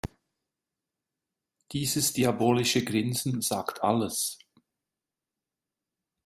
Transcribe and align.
Dieses 1.73 2.11
diabolische 2.11 2.83
Grinsen 2.83 3.39
sagt 3.43 3.83
alles. 3.83 4.39